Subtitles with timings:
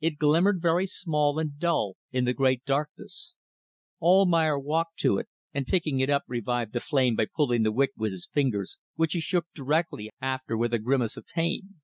[0.00, 3.36] It glimmered very small and dull in the great darkness.
[4.02, 7.92] Almayer walked to it, and picking it up revived the flame by pulling the wick
[7.96, 11.80] with his fingers, which he shook directly after with a grimace of pain.